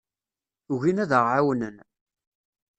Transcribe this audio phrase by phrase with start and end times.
[0.73, 1.75] Ugin ad aɣ-ɛawnen.